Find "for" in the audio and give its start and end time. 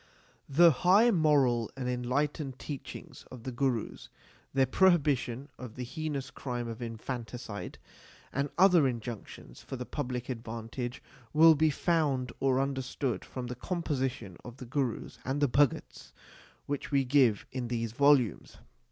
9.61-9.75